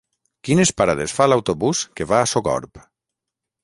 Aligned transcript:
Quines 0.47 0.71
parades 0.83 1.15
fa 1.19 1.29
l'autobús 1.31 1.85
que 2.01 2.11
va 2.15 2.23
a 2.25 2.35
Sogorb? 2.35 2.85